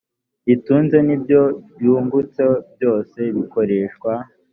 [0.47, 1.41] ritunze n ibyo
[1.77, 4.11] ryungutse byose bikoreshwa